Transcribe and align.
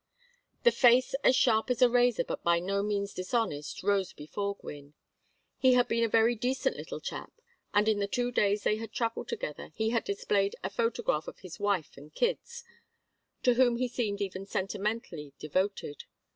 The 0.63 0.71
face 0.71 1.13
as 1.23 1.35
sharp 1.35 1.69
as 1.69 1.79
a 1.83 1.87
razor 1.87 2.23
but 2.23 2.43
by 2.43 2.57
no 2.59 2.81
means 2.81 3.13
dishonest 3.13 3.83
rose 3.83 4.13
before 4.13 4.55
Gwynne. 4.55 4.95
He 5.59 5.73
had 5.73 5.87
been 5.87 6.03
a 6.03 6.07
very 6.09 6.33
decent 6.33 6.75
little 6.75 6.99
chap, 6.99 7.31
and 7.71 7.87
in 7.87 7.99
the 7.99 8.07
two 8.07 8.31
days 8.31 8.63
they 8.63 8.77
had 8.77 8.91
travelled 8.91 9.27
together 9.27 9.69
he 9.75 9.91
had 9.91 10.03
displayed 10.03 10.55
a 10.63 10.71
photograph 10.71 11.27
of 11.27 11.41
his 11.41 11.59
wife 11.59 11.97
and 11.97 12.11
"kids," 12.15 12.63
to 13.43 13.53
whom 13.53 13.77
he 13.77 13.87
seemed 13.87 14.21
even 14.21 14.47
sentimentally 14.47 15.33
devoted. 15.37 16.05